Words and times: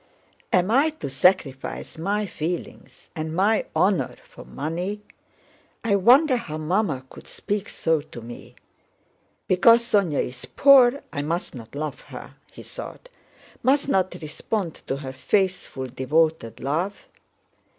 "Am 0.51 0.71
I 0.71 0.89
to 0.89 1.11
sacrifice 1.11 1.95
my 1.95 2.25
feelings 2.25 3.11
and 3.15 3.35
my 3.35 3.65
honor 3.75 4.15
for 4.27 4.43
money? 4.43 5.03
I 5.83 5.95
wonder 5.95 6.37
how 6.37 6.57
Mamma 6.57 7.05
could 7.11 7.27
speak 7.27 7.69
so 7.69 8.01
to 8.01 8.19
me. 8.19 8.55
Because 9.47 9.83
Sónya 9.83 10.23
is 10.23 10.43
poor 10.45 11.03
I 11.13 11.21
must 11.21 11.53
not 11.53 11.75
love 11.75 12.01
her," 12.09 12.33
he 12.51 12.63
thought, 12.63 13.09
"must 13.61 13.87
not 13.89 14.15
respond 14.19 14.73
to 14.87 14.97
her 14.97 15.13
faithful, 15.13 15.85
devoted 15.85 16.59
love? 16.59 17.05